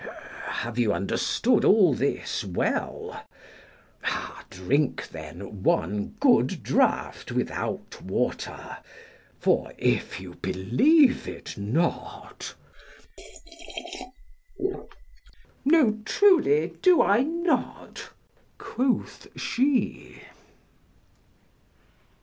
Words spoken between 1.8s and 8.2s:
this well? Drink then one good draught without